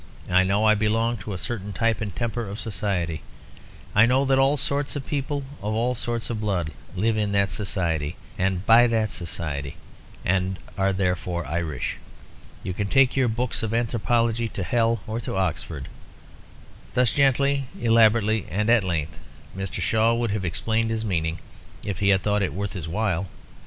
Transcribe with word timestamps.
I 0.31 0.41
know 0.43 0.65
I 0.65 0.73
belong 0.73 1.17
to 1.17 1.31
a 1.33 1.37
certain 1.37 1.73
type 1.73 2.01
and 2.01 2.15
temper 2.15 2.47
of 2.47 2.59
society; 2.59 3.21
and 3.93 4.01
I 4.01 4.05
know 4.07 4.25
that 4.25 4.39
all 4.39 4.57
sorts 4.57 4.95
of 4.95 5.05
people 5.05 5.43
of 5.61 5.75
all 5.75 5.93
sorts 5.93 6.31
of 6.31 6.41
blood 6.41 6.71
live 6.95 7.17
in 7.17 7.33
that 7.33 7.51
society 7.51 8.15
and 8.35 8.65
by 8.65 8.87
that 8.87 9.11
society; 9.11 9.75
and 10.25 10.57
are 10.75 10.91
therefore 10.91 11.45
Irish. 11.45 11.97
You 12.63 12.73
can 12.73 12.87
take 12.87 13.15
your 13.15 13.27
books 13.27 13.61
of 13.61 13.75
anthropology 13.75 14.47
to 14.47 14.63
hell 14.63 15.01
or 15.05 15.19
to 15.19 15.37
Oxford." 15.37 15.87
Thus 16.95 17.11
gently, 17.11 17.65
elaborately 17.79 18.47
and 18.49 18.71
at 18.71 18.83
length, 18.83 19.19
Mr. 19.55 19.81
Shaw 19.81 20.15
would 20.15 20.31
have 20.31 20.43
explained 20.45 20.89
his 20.89 21.05
meaning, 21.05 21.37
if 21.83 21.99
he 21.99 22.09
had 22.09 22.23
thought 22.23 22.41
it 22.41 22.55
worth 22.55 22.73
his 22.73 22.87
while. 22.87 23.27